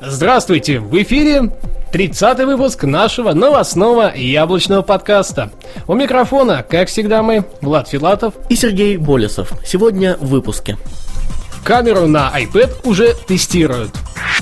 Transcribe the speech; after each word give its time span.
Здравствуйте! 0.00 0.78
В 0.78 1.02
эфире 1.02 1.50
30-й 1.92 2.44
выпуск 2.44 2.84
нашего 2.84 3.32
новостного 3.32 4.14
яблочного 4.14 4.82
подкаста. 4.82 5.50
У 5.88 5.94
микрофона, 5.94 6.62
как 6.62 6.88
всегда, 6.88 7.24
мы, 7.24 7.44
Влад 7.62 7.88
Филатов 7.88 8.34
и 8.48 8.54
Сергей 8.54 8.96
Болесов. 8.96 9.52
Сегодня 9.66 10.16
в 10.20 10.28
выпуске. 10.28 10.78
Камеру 11.64 12.06
на 12.06 12.32
iPad 12.32 12.76
уже 12.84 13.12
тестируют. 13.26 13.90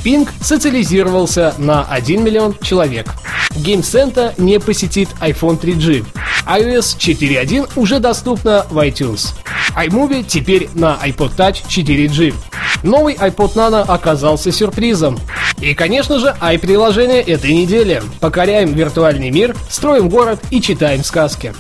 Ping 0.04 0.28
социализировался 0.42 1.54
на 1.56 1.86
1 1.88 2.22
миллион 2.22 2.58
человек. 2.60 3.06
Game 3.52 3.80
Center 3.80 4.34
не 4.36 4.60
посетит 4.60 5.08
iPhone 5.22 5.58
3G. 5.58 6.04
iOS 6.46 6.98
4.1 6.98 7.70
уже 7.76 7.98
доступна 7.98 8.66
в 8.68 8.76
iTunes. 8.86 9.28
iMovie 9.74 10.22
теперь 10.22 10.68
на 10.74 10.98
iPod 11.02 11.34
Touch 11.34 11.64
4G. 11.66 12.34
Новый 12.82 13.14
iPod 13.14 13.54
Nano 13.54 13.80
оказался 13.80 14.52
сюрпризом. 14.52 15.18
И, 15.60 15.74
конечно 15.74 16.18
же, 16.18 16.34
i-приложение 16.40 17.22
этой 17.22 17.52
недели. 17.52 18.02
Покоряем 18.20 18.72
виртуальный 18.72 19.30
мир, 19.30 19.56
строим 19.68 20.08
город 20.08 20.40
и 20.50 20.60
читаем 20.60 21.02
сказки. 21.02 21.54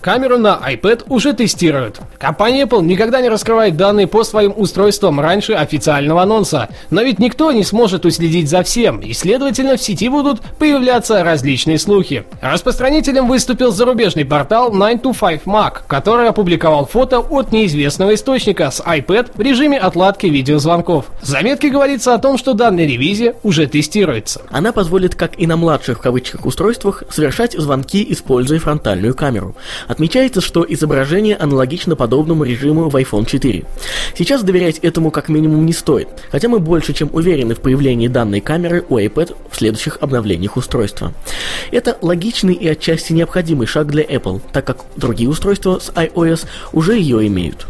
Камеру 0.00 0.38
на 0.38 0.58
iPad 0.66 1.04
уже 1.08 1.34
тестируют. 1.34 2.00
Компания 2.18 2.62
Apple 2.64 2.82
никогда 2.82 3.20
не 3.20 3.28
раскрывает 3.28 3.76
данные 3.76 4.06
по 4.06 4.24
своим 4.24 4.54
устройствам 4.56 5.20
раньше 5.20 5.52
официального 5.52 6.22
анонса. 6.22 6.70
Но 6.88 7.02
ведь 7.02 7.18
никто 7.18 7.52
не 7.52 7.64
сможет 7.64 8.06
уследить 8.06 8.48
за 8.48 8.62
всем, 8.62 9.00
и, 9.00 9.12
следовательно, 9.12 9.76
в 9.76 9.82
сети 9.82 10.08
будут 10.08 10.40
появляться 10.58 11.22
различные 11.22 11.78
слухи. 11.78 12.24
Распространителем 12.40 13.28
выступил 13.28 13.72
зарубежный 13.72 14.24
портал 14.24 14.72
9to5Mac, 14.72 15.82
который 15.86 16.28
опубликовал 16.28 16.86
фото 16.86 17.18
от 17.20 17.52
неизвестного 17.52 18.14
источника 18.14 18.70
с 18.70 18.80
iPad 18.80 19.32
в 19.34 19.40
режиме 19.40 19.78
отладки 19.78 20.26
видеозвонков. 20.26 21.06
В 21.20 21.26
заметке 21.26 21.68
говорится 21.68 22.14
о 22.14 22.18
том, 22.18 22.38
что 22.38 22.54
данная 22.54 22.86
ревизия 22.86 23.34
уже 23.42 23.66
тестируется. 23.66 24.40
Она 24.50 24.72
позволит, 24.72 25.14
как 25.14 25.38
и 25.38 25.46
на 25.46 25.58
младших 25.58 25.98
в 25.98 26.00
кавычках 26.00 26.46
устройствах, 26.46 27.04
совершать 27.10 27.52
звонки, 27.52 28.06
используя 28.08 28.58
фронтальную 28.58 29.14
камеру. 29.14 29.54
Отмечается, 29.90 30.40
что 30.40 30.64
изображение 30.68 31.34
аналогично 31.34 31.96
подобному 31.96 32.44
режиму 32.44 32.88
в 32.88 32.94
iPhone 32.94 33.26
4. 33.26 33.64
Сейчас 34.16 34.44
доверять 34.44 34.78
этому 34.78 35.10
как 35.10 35.28
минимум 35.28 35.66
не 35.66 35.72
стоит, 35.72 36.06
хотя 36.30 36.48
мы 36.48 36.60
больше 36.60 36.92
чем 36.92 37.10
уверены 37.12 37.56
в 37.56 37.60
появлении 37.60 38.06
данной 38.06 38.40
камеры 38.40 38.84
у 38.88 38.98
iPad 38.98 39.34
в 39.50 39.56
следующих 39.56 39.98
обновлениях 40.00 40.56
устройства. 40.56 41.12
Это 41.72 41.98
логичный 42.02 42.54
и 42.54 42.68
отчасти 42.68 43.12
необходимый 43.12 43.66
шаг 43.66 43.88
для 43.88 44.04
Apple, 44.04 44.40
так 44.52 44.64
как 44.64 44.84
другие 44.94 45.28
устройства 45.28 45.80
с 45.80 45.88
iOS 45.88 46.46
уже 46.72 46.96
ее 46.96 47.26
имеют. 47.26 47.66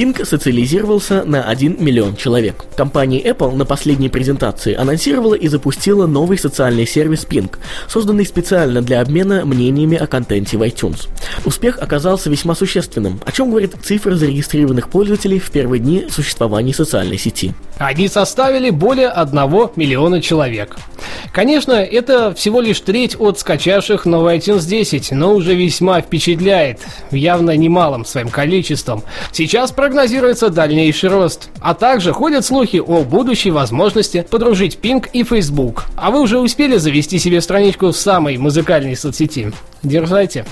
Ping 0.00 0.24
социализировался 0.24 1.24
на 1.24 1.42
1 1.42 1.76
миллион 1.78 2.16
человек. 2.16 2.64
Компания 2.74 3.20
Apple 3.22 3.54
на 3.54 3.66
последней 3.66 4.08
презентации 4.08 4.74
анонсировала 4.74 5.34
и 5.34 5.46
запустила 5.46 6.06
новый 6.06 6.38
социальный 6.38 6.86
сервис 6.86 7.26
Ping, 7.28 7.50
созданный 7.86 8.24
специально 8.24 8.80
для 8.80 9.02
обмена 9.02 9.44
мнениями 9.44 9.98
о 9.98 10.06
контенте 10.06 10.56
в 10.56 10.62
iTunes. 10.62 11.08
Успех 11.44 11.78
оказался 11.78 12.30
весьма 12.30 12.54
существенным, 12.54 13.20
о 13.26 13.32
чем 13.32 13.50
говорит 13.50 13.74
цифра 13.82 14.14
зарегистрированных 14.14 14.88
пользователей 14.88 15.38
в 15.38 15.50
первые 15.50 15.80
дни 15.80 16.06
существования 16.08 16.72
социальной 16.72 17.18
сети. 17.18 17.52
Они 17.80 18.08
составили 18.08 18.68
более 18.68 19.08
1 19.08 19.34
миллиона 19.74 20.20
человек. 20.20 20.76
Конечно, 21.32 21.72
это 21.72 22.34
всего 22.34 22.60
лишь 22.60 22.78
треть 22.80 23.18
от 23.18 23.38
скачавших 23.38 24.04
новый 24.04 24.36
iTunes 24.36 24.68
10, 24.68 25.12
но 25.12 25.32
уже 25.32 25.54
весьма 25.54 26.02
впечатляет, 26.02 26.80
явно 27.10 27.56
немалым 27.56 28.04
своим 28.04 28.28
количеством. 28.28 29.02
Сейчас 29.32 29.72
прогнозируется 29.72 30.50
дальнейший 30.50 31.08
рост. 31.08 31.48
А 31.62 31.72
также 31.72 32.12
ходят 32.12 32.44
слухи 32.44 32.82
о 32.86 33.00
будущей 33.02 33.50
возможности 33.50 34.26
подружить 34.28 34.78
Ping 34.82 35.08
и 35.14 35.24
Facebook. 35.24 35.84
А 35.96 36.10
вы 36.10 36.20
уже 36.20 36.38
успели 36.38 36.76
завести 36.76 37.18
себе 37.18 37.40
страничку 37.40 37.92
в 37.92 37.96
самой 37.96 38.36
музыкальной 38.36 38.94
соцсети? 38.94 39.54
Дерзайте. 39.82 40.44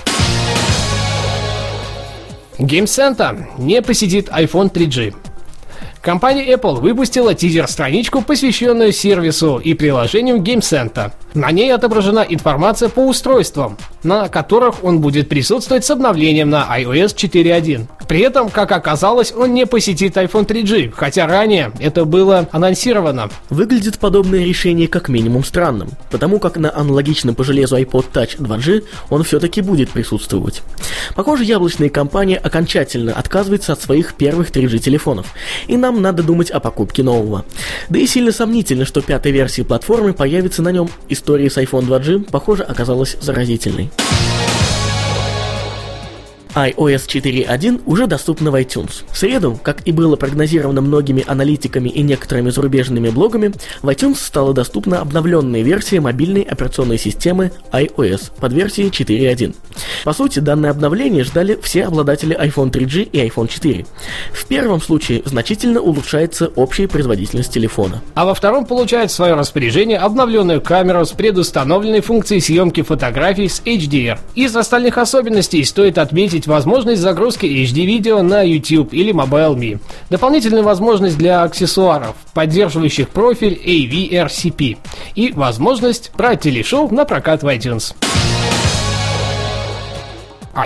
Game 2.57 2.85
Center 2.85 3.37
не 3.59 3.83
посетит 3.83 4.29
iPhone 4.29 4.71
3G. 4.71 5.13
Компания 6.01 6.53
Apple 6.53 6.79
выпустила 6.79 7.33
тизер-страничку, 7.33 8.21
посвященную 8.21 8.93
сервису 8.93 9.57
и 9.57 9.73
приложению 9.73 10.37
Game 10.37 10.61
Center. 10.61 11.11
На 11.33 11.51
ней 11.51 11.73
отображена 11.73 12.25
информация 12.27 12.87
по 12.89 13.05
устройствам, 13.05 13.77
на 14.03 14.29
которых 14.29 14.83
он 14.83 14.99
будет 14.99 15.27
присутствовать 15.27 15.83
с 15.85 15.91
обновлением 15.91 16.49
на 16.49 16.65
iOS 16.79 17.15
4.1. 17.15 17.87
При 18.07 18.21
этом, 18.21 18.49
как 18.49 18.71
оказалось, 18.71 19.31
он 19.31 19.53
не 19.53 19.67
посетит 19.67 20.17
iPhone 20.17 20.47
3G, 20.47 20.91
хотя 20.95 21.27
ранее 21.27 21.71
это 21.79 22.05
было 22.05 22.47
анонсировано. 22.51 23.29
Выглядит 23.51 23.99
подобное 23.99 24.43
решение 24.43 24.87
как 24.87 25.09
минимум 25.09 25.43
странным, 25.43 25.91
потому 26.09 26.39
как 26.39 26.57
на 26.57 26.75
аналогичном 26.75 27.35
по 27.35 27.43
железу 27.43 27.77
iPod 27.77 28.05
Touch 28.11 28.37
2G 28.39 28.85
он 29.11 29.23
все-таки 29.23 29.61
будет 29.61 29.91
присутствовать. 29.91 30.63
Похоже, 31.15 31.43
яблочная 31.43 31.89
компания 31.89 32.37
окончательно 32.37 33.13
отказывается 33.13 33.73
от 33.73 33.81
своих 33.81 34.15
первых 34.15 34.49
3G 34.49 34.79
телефонов, 34.79 35.27
и 35.67 35.77
нам 35.77 35.98
надо 35.99 36.23
думать 36.23 36.51
о 36.51 36.59
покупке 36.59 37.03
нового. 37.03 37.45
Да 37.89 37.99
и 37.99 38.07
сильно 38.07 38.31
сомнительно, 38.31 38.85
что 38.85 39.01
пятая 39.01 39.33
версия 39.33 39.63
платформы 39.63 40.13
появится 40.13 40.61
на 40.61 40.69
нем. 40.69 40.89
История 41.09 41.49
с 41.49 41.57
iPhone 41.57 41.87
2G, 41.87 42.29
похоже, 42.31 42.63
оказалась 42.63 43.17
заразительной 43.21 43.89
iOS 46.55 47.07
4.1 47.07 47.81
уже 47.85 48.07
доступна 48.07 48.51
в 48.51 48.55
iTunes. 48.55 49.03
В 49.11 49.17
среду, 49.17 49.59
как 49.61 49.87
и 49.87 49.91
было 49.91 50.15
прогнозировано 50.15 50.81
многими 50.81 51.23
аналитиками 51.27 51.89
и 51.89 52.01
некоторыми 52.01 52.49
зарубежными 52.49 53.09
блогами, 53.09 53.53
в 53.81 53.89
iTunes 53.89 54.17
стала 54.17 54.53
доступна 54.53 54.99
обновленная 54.99 55.61
версия 55.61 55.99
мобильной 55.99 56.41
операционной 56.41 56.97
системы 56.97 57.51
iOS 57.71 58.31
под 58.39 58.53
версией 58.53 58.89
4.1. 58.89 59.55
По 60.03 60.13
сути, 60.13 60.39
данное 60.39 60.71
обновление 60.71 61.23
ждали 61.23 61.57
все 61.61 61.85
обладатели 61.85 62.37
iPhone 62.37 62.71
3G 62.71 63.03
и 63.03 63.27
iPhone 63.27 63.47
4. 63.47 63.85
В 64.33 64.45
первом 64.47 64.81
случае 64.81 65.21
значительно 65.25 65.81
улучшается 65.81 66.47
общая 66.55 66.87
производительность 66.87 67.53
телефона. 67.53 68.01
А 68.15 68.25
во 68.25 68.33
втором 68.33 68.65
получает 68.65 69.11
в 69.11 69.13
свое 69.13 69.35
распоряжение 69.35 69.97
обновленную 69.97 70.61
камеру 70.61 71.05
с 71.05 71.11
предустановленной 71.11 72.01
функцией 72.01 72.41
съемки 72.41 72.81
фотографий 72.81 73.47
с 73.47 73.61
HDR. 73.61 74.19
Из 74.35 74.55
остальных 74.55 74.97
особенностей 74.97 75.63
стоит 75.63 75.97
отметить 75.97 76.38
возможность 76.47 77.01
загрузки 77.01 77.45
HD-видео 77.45 78.21
на 78.21 78.41
YouTube 78.41 78.93
или 78.93 79.13
Mobile.me, 79.13 79.79
дополнительную 80.09 80.63
возможность 80.63 81.17
для 81.17 81.43
аксессуаров, 81.43 82.15
поддерживающих 82.33 83.09
профиль 83.09 83.59
AVRCP 83.63 84.77
и 85.15 85.31
возможность 85.33 86.11
брать 86.15 86.41
телешоу 86.41 86.89
на 86.93 87.05
прокат 87.05 87.43
в 87.43 87.47
iTunes 87.47 87.95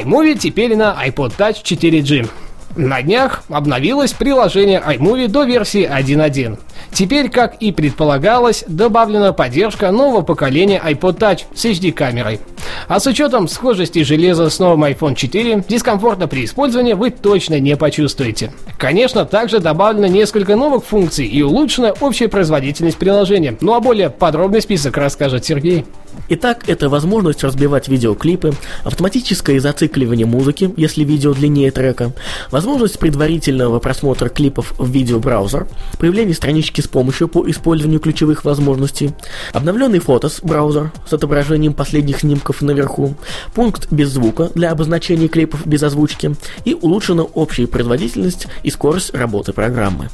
iMovie 0.02 0.38
теперь 0.38 0.76
на 0.76 0.96
iPod 1.06 1.34
Touch 1.38 1.64
4G. 1.64 2.30
На 2.76 3.02
днях 3.04 3.44
обновилось 3.50 4.14
приложение 4.14 4.82
iMovie 4.82 5.28
до 5.28 5.44
версии 5.44 5.88
1.1. 5.88 6.58
Теперь, 6.92 7.30
как 7.30 7.56
и 7.56 7.72
предполагалось, 7.72 8.64
добавлена 8.68 9.32
поддержка 9.32 9.92
нового 9.92 10.22
поколения 10.22 10.82
iPod 10.84 11.18
Touch 11.20 11.42
с 11.54 11.66
HD-камерой. 11.66 12.40
А 12.88 13.00
с 13.00 13.08
учетом 13.08 13.48
схожести 13.48 14.04
железа 14.04 14.50
с 14.50 14.60
новым 14.60 14.84
iPhone 14.84 15.16
4, 15.16 15.66
дискомфорта 15.68 16.28
при 16.28 16.46
использовании 16.46 16.94
вы 16.94 17.10
точно 17.10 17.60
не 17.60 17.76
почувствуете. 17.76 18.52
Конечно, 18.78 19.26
также 19.26 19.60
добавлено 19.60 20.08
несколько 20.08 20.56
новых 20.56 20.84
функций 20.84 21.26
и 21.26 21.42
улучшена 21.42 21.94
общая 22.00 22.28
производительность 22.28 22.98
приложения. 22.98 23.58
Ну 23.62 23.74
а 23.74 23.80
более 23.80 24.10
подробный 24.10 24.62
список 24.62 24.98
расскажет 24.98 25.46
Сергей. 25.46 25.86
Итак, 26.30 26.64
это 26.68 26.90
возможность 26.90 27.44
разбивать 27.44 27.88
видеоклипы, 27.88 28.54
автоматическое 28.84 29.60
зацикливание 29.60 30.26
музыки, 30.26 30.74
если 30.78 31.04
видео 31.04 31.34
длиннее 31.34 31.70
трека, 31.72 32.14
возможность 32.50 32.98
предварительного 32.98 33.80
просмотра 33.80 34.30
клипов 34.30 34.74
в 34.78 34.90
видеобраузер, 34.90 35.68
появление 36.00 36.34
странички 36.34 36.82
с 36.82 36.88
помощью 36.88 37.28
по 37.28 37.50
использованию 37.50 38.00
ключевых 38.00 38.46
возможностей, 38.46 39.12
обновленный 39.52 40.00
фотос 40.00 40.40
браузер 40.42 40.92
с 41.08 41.14
отображением 41.14 41.74
последних 41.74 42.22
снимков 42.22 42.62
наверху, 42.62 43.16
пункт 43.54 43.92
без 43.92 44.10
звука 44.10 44.50
для 44.56 44.72
обозначения 44.72 45.28
клипов 45.28 45.66
без 45.68 45.84
озвучки 45.84 46.36
и 46.66 46.74
улучшена 46.74 47.24
общая 47.24 47.68
производительность 47.68 48.48
и 48.64 48.70
скорость 48.70 49.14
работы 49.14 49.54
программы. 49.54 50.10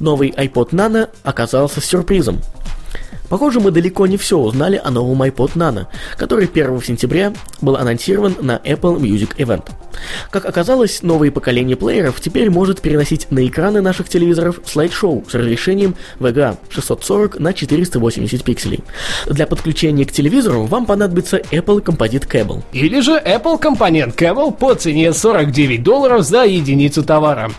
Новый 0.00 0.30
iPod 0.30 0.70
Nano 0.70 1.10
оказался 1.24 1.82
сюрпризом. 1.82 2.40
Похоже, 3.30 3.60
мы 3.60 3.70
далеко 3.70 4.08
не 4.08 4.16
все 4.16 4.36
узнали 4.36 4.78
о 4.82 4.90
новом 4.90 5.22
iPod 5.22 5.52
Nano, 5.54 5.86
который 6.16 6.46
1 6.52 6.82
сентября 6.82 7.32
был 7.60 7.76
анонсирован 7.76 8.34
на 8.42 8.56
Apple 8.64 8.98
Music 8.98 9.36
Event. 9.36 9.70
Как 10.30 10.44
оказалось, 10.44 11.02
новое 11.02 11.30
поколение 11.30 11.76
плееров 11.76 12.20
теперь 12.20 12.50
может 12.50 12.80
переносить 12.80 13.30
на 13.30 13.46
экраны 13.46 13.80
наших 13.80 14.08
телевизоров 14.08 14.60
слайд-шоу 14.64 15.24
с 15.28 15.34
разрешением 15.34 15.96
VGA 16.18 16.56
640 16.68 17.38
на 17.38 17.52
480 17.52 18.44
пикселей. 18.44 18.80
Для 19.26 19.46
подключения 19.46 20.04
к 20.04 20.12
телевизору 20.12 20.64
вам 20.64 20.86
понадобится 20.86 21.38
Apple 21.38 21.82
Composite 21.82 22.28
Cable. 22.28 22.62
Или 22.72 23.00
же 23.00 23.12
Apple 23.12 23.58
компонент 23.58 24.14
Cable 24.14 24.52
по 24.52 24.74
цене 24.74 25.12
49 25.12 25.82
долларов 25.82 26.22
за 26.22 26.44
единицу 26.44 27.02
товара. 27.02 27.50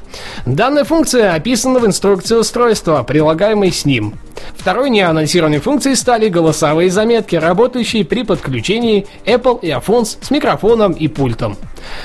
Данная 0.45 0.83
функция 0.83 1.33
описана 1.33 1.79
в 1.79 1.85
инструкции 1.85 2.35
устройства, 2.35 3.03
прилагаемой 3.03 3.71
с 3.71 3.85
ним. 3.85 4.15
Второй 4.55 4.89
неанонсированной 4.89 5.59
функцией 5.59 5.95
стали 5.95 6.29
голосовые 6.29 6.89
заметки, 6.89 7.35
работающие 7.35 8.05
при 8.05 8.23
подключении 8.23 9.07
Apple 9.25 9.61
Earphones 9.61 10.17
с 10.21 10.31
микрофоном 10.31 10.93
и 10.93 11.07
пультом. 11.07 11.57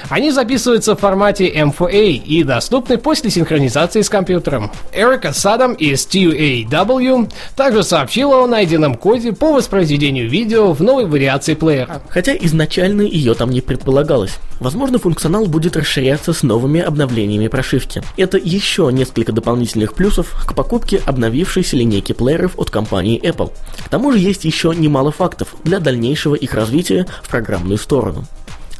Они 0.08 0.30
записываются 0.30 0.96
в 0.96 1.00
формате 1.00 1.50
M4A 1.52 2.12
и 2.12 2.42
доступны 2.42 2.98
после 2.98 3.30
синхронизации 3.30 4.02
с 4.02 4.08
компьютером. 4.08 4.70
Эрика 4.92 5.32
Садам 5.32 5.74
из 5.74 6.06
TUAW 6.06 7.32
также 7.54 7.82
сообщила 7.82 8.44
о 8.44 8.46
найденном 8.46 8.94
коде 8.96 9.32
по 9.32 9.52
воспроизведению 9.52 10.28
видео 10.28 10.72
в 10.72 10.82
новой 10.82 11.06
вариации 11.06 11.54
плеера. 11.54 12.02
Хотя 12.08 12.36
изначально 12.36 13.02
ее 13.02 13.34
там 13.34 13.50
не 13.50 13.60
предполагалось. 13.60 14.38
Возможно, 14.60 14.98
функционал 14.98 15.46
будет 15.46 15.76
расширяться 15.76 16.32
с 16.32 16.42
новыми 16.42 16.80
обновлениями 16.80 17.48
прошивки. 17.48 18.02
Это 18.16 18.38
еще 18.38 18.88
несколько 18.90 19.32
дополнительных 19.32 19.94
плюсов 19.94 20.32
к 20.46 20.54
покупке 20.54 21.02
обновившейся 21.04 21.76
линейки 21.76 22.12
плееров 22.12 22.58
от 22.58 22.70
компании 22.70 23.20
Apple. 23.20 23.52
К 23.84 23.88
тому 23.88 24.12
же 24.12 24.18
есть 24.18 24.44
еще 24.44 24.74
немало 24.74 25.12
фактов 25.12 25.54
для 25.64 25.78
дальнейшего 25.78 26.34
их 26.34 26.54
развития 26.54 27.06
в 27.22 27.28
программную 27.28 27.78
сторону. 27.78 28.24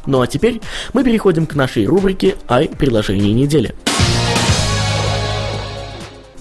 Ну 0.07 0.21
а 0.21 0.27
теперь 0.27 0.61
мы 0.93 1.03
переходим 1.03 1.45
к 1.45 1.53
нашей 1.53 1.85
рубрике 1.85 2.35
«Ай. 2.49 2.69
Приложение 2.69 3.33
недели». 3.33 3.75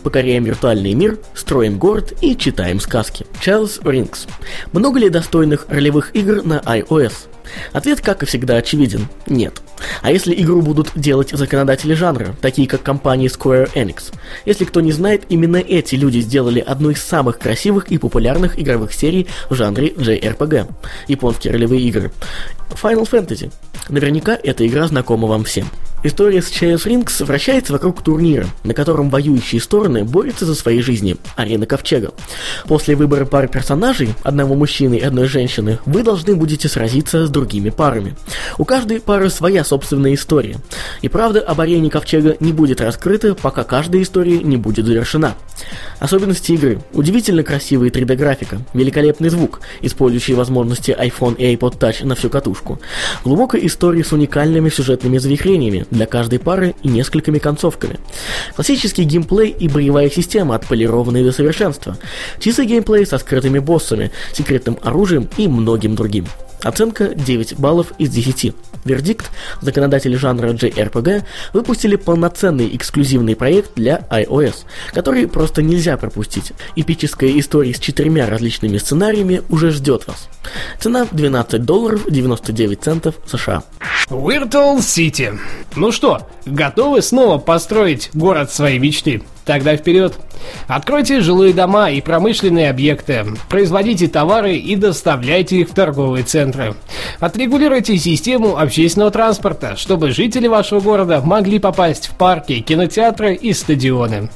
Покоряем 0.02 0.44
виртуальный 0.44 0.94
мир, 0.94 1.18
строим 1.34 1.78
город 1.78 2.14
и 2.22 2.36
читаем 2.36 2.78
сказки. 2.78 3.26
Charles 3.44 3.82
Rings. 3.82 4.28
Много 4.70 5.00
ли 5.00 5.10
достойных 5.10 5.66
ролевых 5.68 6.14
игр 6.14 6.44
на 6.44 6.60
iOS? 6.60 7.26
Ответ, 7.72 8.00
как 8.00 8.22
и 8.22 8.26
всегда, 8.26 8.56
очевиден– 8.56 9.08
нет. 9.26 9.60
А 10.02 10.10
если 10.10 10.34
игру 10.34 10.62
будут 10.62 10.92
делать 10.94 11.30
законодатели 11.30 11.94
жанра, 11.94 12.34
такие 12.40 12.68
как 12.68 12.82
компания 12.82 13.26
Square 13.26 13.72
Enix? 13.74 14.12
Если 14.44 14.64
кто 14.64 14.80
не 14.80 14.92
знает, 14.92 15.24
именно 15.28 15.56
эти 15.56 15.94
люди 15.94 16.18
сделали 16.20 16.60
одну 16.60 16.90
из 16.90 17.02
самых 17.02 17.38
красивых 17.38 17.88
и 17.88 17.98
популярных 17.98 18.58
игровых 18.58 18.92
серий 18.92 19.26
в 19.50 19.54
жанре 19.54 19.88
JRPG– 19.88 20.70
японские 21.08 21.52
ролевые 21.52 21.82
игры. 21.82 22.12
Final 22.70 23.08
Fantasy. 23.08 23.52
Наверняка 23.88 24.38
эта 24.42 24.66
игра 24.66 24.86
знакома 24.86 25.28
вам 25.28 25.44
всем. 25.44 25.68
История 26.06 26.40
с 26.40 26.52
Chess 26.52 26.86
Rings 26.86 27.24
вращается 27.24 27.72
вокруг 27.72 28.00
турнира, 28.00 28.46
на 28.62 28.74
котором 28.74 29.10
воюющие 29.10 29.60
стороны 29.60 30.04
борются 30.04 30.46
за 30.46 30.54
свои 30.54 30.80
жизни– 30.80 31.16
арена 31.36 31.66
Ковчега. 31.66 32.12
После 32.66 32.94
выбора 32.94 33.24
пары 33.24 33.48
персонажей, 33.48 34.14
одного 34.22 34.54
мужчины 34.54 34.94
и 34.94 35.02
одной 35.02 35.26
женщины, 35.26 35.80
вы 35.84 36.04
должны 36.04 36.36
будете 36.36 36.68
сразиться 36.68 37.26
с 37.26 37.28
другими 37.30 37.70
парами. 37.70 38.14
У 38.56 38.64
каждой 38.64 39.00
пары 39.00 39.30
своя 39.30 39.64
собственная 39.64 40.14
история. 40.14 40.58
И 41.02 41.08
правда 41.08 41.40
об 41.40 41.60
арене 41.60 41.90
Ковчега 41.90 42.36
не 42.38 42.52
будет 42.52 42.80
раскрыта, 42.80 43.34
пока 43.34 43.64
каждая 43.64 44.00
история 44.00 44.38
не 44.38 44.56
будет 44.56 44.86
завершена. 44.86 45.34
Особенности 45.98 46.52
игры. 46.52 46.80
Удивительно 46.92 47.42
красивая 47.42 47.90
3D-графика, 47.90 48.60
великолепный 48.74 49.30
звук, 49.30 49.60
использующий 49.80 50.34
возможности 50.34 50.96
iPhone 50.96 51.36
и 51.36 51.56
iPod 51.56 51.78
Touch 51.78 52.06
на 52.06 52.14
всю 52.14 52.30
катушку. 52.30 52.78
Глубокая 53.24 53.66
история 53.66 54.04
с 54.04 54.12
уникальными 54.12 54.68
сюжетными 54.68 55.18
завихрениями 55.18 55.86
для 55.96 56.06
каждой 56.06 56.38
пары 56.38 56.74
и 56.82 56.88
несколькими 56.88 57.38
концовками. 57.38 57.98
Классический 58.54 59.04
геймплей 59.04 59.50
и 59.50 59.68
боевая 59.68 60.10
система, 60.10 60.54
отполированные 60.54 61.24
до 61.24 61.32
совершенства. 61.32 61.96
Чистый 62.38 62.66
геймплей 62.66 63.06
со 63.06 63.18
скрытыми 63.18 63.58
боссами, 63.58 64.12
секретным 64.32 64.78
оружием 64.82 65.28
и 65.36 65.48
многим 65.48 65.96
другим. 65.96 66.26
Оценка 66.62 67.14
9 67.14 67.58
баллов 67.58 67.92
из 67.98 68.10
10. 68.10 68.54
Вердикт. 68.84 69.30
Законодатели 69.60 70.16
жанра 70.16 70.52
JRPG 70.52 71.24
выпустили 71.52 71.96
полноценный 71.96 72.74
эксклюзивный 72.76 73.36
проект 73.36 73.74
для 73.74 74.06
iOS, 74.10 74.64
который 74.92 75.26
просто 75.26 75.62
нельзя 75.62 75.96
пропустить. 75.96 76.52
Эпическая 76.76 77.38
история 77.38 77.74
с 77.74 77.78
четырьмя 77.80 78.28
различными 78.28 78.78
сценариями 78.78 79.42
уже 79.48 79.70
ждет 79.70 80.06
вас. 80.06 80.28
Цена 80.78 81.06
12 81.10 81.64
долларов 81.64 82.04
99 82.08 82.80
центов 82.80 83.16
США. 83.26 83.62
Virtual 84.08 84.78
City. 84.78 85.38
Ну 85.74 85.90
что, 85.90 86.28
готовы 86.44 87.02
снова 87.02 87.38
построить 87.38 88.10
город 88.14 88.52
своей 88.52 88.78
мечты? 88.78 89.22
Тогда 89.44 89.76
вперед! 89.76 90.14
Откройте 90.66 91.20
жилые 91.20 91.52
дома 91.52 91.90
и 91.90 92.00
промышленные 92.00 92.70
объекты, 92.70 93.24
производите 93.48 94.08
товары 94.08 94.56
и 94.56 94.76
доставляйте 94.76 95.58
их 95.58 95.70
в 95.70 95.74
торговые 95.74 96.24
центры. 96.24 96.45
Отрегулируйте 97.20 97.96
систему 97.96 98.58
общественного 98.58 99.10
транспорта, 99.10 99.76
чтобы 99.76 100.10
жители 100.10 100.46
вашего 100.46 100.80
города 100.80 101.20
могли 101.22 101.58
попасть 101.58 102.08
в 102.08 102.14
парки, 102.14 102.60
кинотеатры 102.60 103.34
и 103.34 103.52
стадионы. 103.52 104.28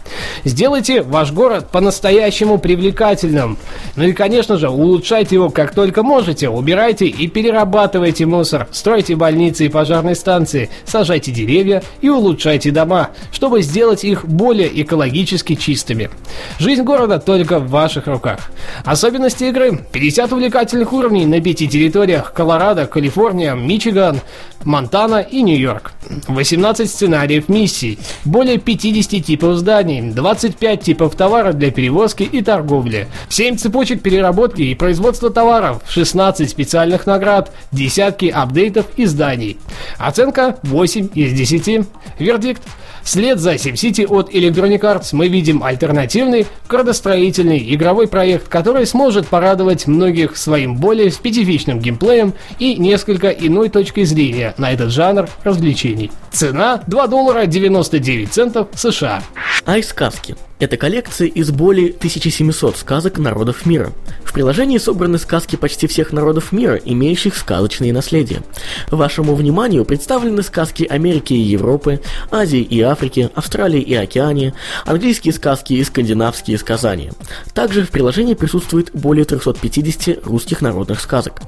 Сделайте 0.45 1.03
ваш 1.03 1.33
город 1.33 1.69
по-настоящему 1.71 2.59
привлекательным. 2.59 3.59
Ну 3.97 4.05
и, 4.05 4.13
конечно 4.13 4.57
же, 4.57 4.69
улучшайте 4.69 5.37
его 5.37 5.51
как 5.51 5.75
только 5.75 6.03
можете. 6.03 6.49
Убирайте 6.49 7.07
и 7.07 7.27
перерабатывайте 7.27 8.27
мусор, 8.27 8.69
стройте 8.73 9.17
больницы 9.17 9.67
и 9.67 9.69
пожарные 9.69 10.15
станции, 10.15 10.71
сажайте 10.85 11.33
деревья 11.33 11.83
и 12.01 12.09
улучшайте 12.09 12.71
дома, 12.71 13.11
чтобы 13.33 13.63
сделать 13.63 14.05
их 14.05 14.25
более 14.25 14.83
экологически 14.83 15.55
чистыми. 15.55 16.11
Жизнь 16.59 16.83
города 16.83 17.19
только 17.19 17.59
в 17.59 17.69
ваших 17.69 18.07
руках. 18.07 18.51
Особенности 18.85 19.45
игры. 19.45 19.81
50 19.93 20.33
увлекательных 20.33 20.93
уровней 20.93 21.27
на 21.27 21.41
пяти 21.41 21.67
территориях 22.01 22.33
Колорадо, 22.33 22.87
Калифорния, 22.87 23.55
Мичиган, 23.55 24.21
Монтана 24.65 25.21
и 25.21 25.43
Нью-Йорк. 25.43 25.93
18 26.29 26.91
сценариев 26.91 27.49
миссий, 27.49 27.99
более 28.25 28.59
50 28.59 29.25
типов 29.25 29.57
зданий, 29.57 30.01
25 30.01 30.83
типов 30.83 31.15
товара 31.15 31.53
для 31.53 31.71
перевозки 31.71 32.23
и 32.23 32.43
торговли, 32.43 33.09
7 33.29 33.57
цепочек 33.57 34.03
переработки 34.03 34.63
и 34.63 34.75
производства 34.75 35.31
товаров, 35.31 35.83
16 35.89 36.49
специальных 36.49 37.07
наград, 37.07 37.53
десятки 37.73 38.27
апдейтов 38.27 38.87
и 38.97 39.07
зданий. 39.07 39.59
Оценка 39.99 40.57
8 40.63 41.11
из 41.15 41.33
10. 41.33 41.87
Вердикт 42.19 42.63
Вслед 43.03 43.39
за 43.39 43.55
SimCity 43.55 44.07
от 44.07 44.33
Electronic 44.33 44.81
Arts 44.81 45.09
мы 45.13 45.29
видим 45.29 45.63
альтернативный, 45.63 46.47
градостроительный 46.69 47.75
игровой 47.75 48.09
проект, 48.09 48.49
который 48.49 48.87
сможет 48.87 49.27
порадовать 49.27 49.87
многих 49.87 50.37
своим 50.37 50.77
более 50.77 51.11
специфичным 51.11 51.81
геймплеем 51.81 52.35
и 52.59 52.77
несколько 52.77 53.29
иной 53.29 53.69
точкой 53.69 54.05
зрения 54.05 54.55
на 54.59 54.73
этот 54.73 54.91
жанр 54.91 55.29
развлечений. 55.45 56.11
Цена 56.33 56.83
2 56.87 57.07
доллара 57.07 57.47
99 57.47 58.33
центов 58.33 58.69
США. 58.75 59.23
Ай 59.67 59.83
сказки. 59.83 60.37
Это 60.61 60.77
коллекция 60.77 61.27
из 61.27 61.51
более 61.51 61.89
1700 61.89 62.77
сказок 62.77 63.17
народов 63.17 63.65
мира. 63.65 63.93
В 64.23 64.35
приложении 64.35 64.77
собраны 64.77 65.17
сказки 65.19 65.57
почти 65.57 65.87
всех 65.87 66.13
народов 66.13 66.53
мира, 66.53 66.77
имеющих 66.77 67.35
сказочные 67.35 67.95
наследия. 67.95 68.43
Вашему 68.91 69.35
вниманию 69.35 69.87
представлены 69.87 70.43
сказки 70.43 70.85
Америки 70.85 71.33
и 71.33 71.41
Европы, 71.41 72.01
Азии 72.31 72.61
и 72.61 72.83
Африки, 72.83 73.31
Австралии 73.35 73.81
и 73.81 73.95
Океании, 73.95 74.53
английские 74.85 75.33
сказки 75.33 75.73
и 75.73 75.83
скандинавские 75.83 76.59
сказания. 76.59 77.13
Также 77.55 77.83
в 77.83 77.91
приложении 77.91 78.35
присутствует 78.35 78.91
более 78.93 79.25
350 79.25 80.27
русских 80.27 80.61
народных 80.61 81.01
сказок. 81.01 81.41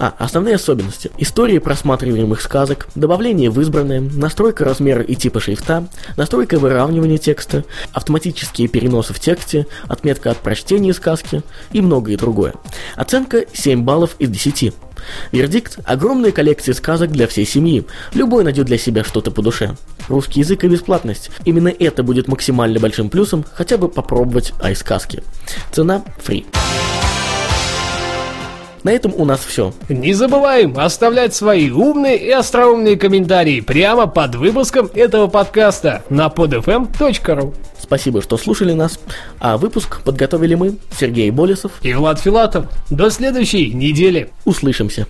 А, 0.00 0.12
основные 0.18 0.56
особенности. 0.56 1.12
Истории 1.16 1.58
просматриваемых 1.58 2.42
сказок, 2.42 2.88
добавление 2.96 3.50
в 3.50 3.60
избранное, 3.60 4.00
настройка 4.00 4.64
размера 4.64 5.02
и 5.02 5.14
типа 5.14 5.38
шрифта, 5.38 5.86
настройка 6.16 6.58
выравнивания 6.58 7.18
текста, 7.18 7.64
автоматически 7.92 8.47
автоматические 8.48 8.68
переносы 8.68 9.12
в 9.12 9.20
тексте, 9.20 9.66
отметка 9.88 10.30
от 10.30 10.38
прочтения 10.38 10.92
сказки 10.92 11.42
и 11.72 11.80
многое 11.80 12.16
другое. 12.16 12.54
Оценка 12.96 13.44
7 13.52 13.82
баллов 13.82 14.16
из 14.18 14.30
10. 14.30 14.72
Вердикт– 15.32 15.78
огромная 15.84 16.32
коллекция 16.32 16.74
сказок 16.74 17.10
для 17.10 17.26
всей 17.26 17.46
семьи. 17.46 17.84
Любой 18.14 18.44
найдет 18.44 18.66
для 18.66 18.78
себя 18.78 19.04
что-то 19.04 19.30
по 19.30 19.42
душе. 19.42 19.76
Русский 20.08 20.40
язык 20.40 20.64
и 20.64 20.68
бесплатность. 20.68 21.30
Именно 21.44 21.68
это 21.68 22.02
будет 22.02 22.28
максимально 22.28 22.80
большим 22.80 23.10
плюсом 23.10 23.44
хотя 23.54 23.76
бы 23.76 23.88
попробовать 23.88 24.52
ай-сказки. 24.62 25.22
Цена– 25.72 26.02
фри. 26.22 26.46
На 28.84 28.90
этом 28.90 29.12
у 29.16 29.24
нас 29.24 29.40
все. 29.40 29.72
Не 29.88 30.14
забываем 30.14 30.78
оставлять 30.78 31.34
свои 31.34 31.70
умные 31.70 32.16
и 32.16 32.30
остроумные 32.30 32.96
комментарии 32.96 33.60
прямо 33.60 34.06
под 34.06 34.36
выпуском 34.36 34.88
этого 34.94 35.26
подкаста 35.26 36.04
на 36.10 36.28
podfm.ru 36.28 37.54
Спасибо, 37.88 38.20
что 38.20 38.36
слушали 38.36 38.74
нас. 38.74 39.00
А 39.40 39.56
выпуск 39.56 40.02
подготовили 40.02 40.54
мы, 40.54 40.76
Сергей 40.90 41.30
Болесов 41.30 41.72
и 41.80 41.94
Влад 41.94 42.20
Филатов. 42.20 42.66
До 42.90 43.10
следующей 43.10 43.72
недели. 43.72 44.30
Услышимся. 44.44 45.06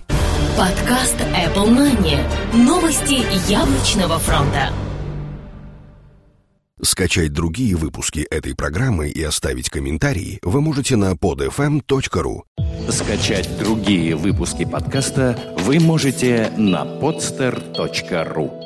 Подкаст 0.57 1.17
Apple 1.35 1.67
Money. 1.67 2.17
Новости 2.53 3.25
яблочного 3.51 4.17
фронта. 4.19 4.71
Скачать 6.81 7.33
другие 7.33 7.75
выпуски 7.75 8.19
этой 8.19 8.55
программы 8.55 9.09
и 9.09 9.21
оставить 9.21 9.69
комментарии 9.69 10.39
вы 10.41 10.61
можете 10.61 10.95
на 10.95 11.11
podfm.ru. 11.11 12.43
Скачать 12.89 13.49
другие 13.59 14.15
выпуски 14.15 14.63
подкаста 14.63 15.37
вы 15.57 15.81
можете 15.81 16.49
на 16.55 16.85
podster.ru. 16.85 18.58